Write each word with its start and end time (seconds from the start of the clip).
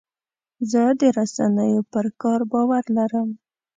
زه 0.71 0.83
د 0.99 1.01
رسنیو 1.17 1.81
پر 1.91 2.05
کار 2.21 2.41
باور 2.51 2.83
لرم. 2.97 3.29